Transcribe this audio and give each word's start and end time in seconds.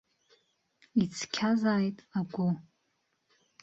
Ицқьазааит 1.03 1.97
агәы! 2.19 2.49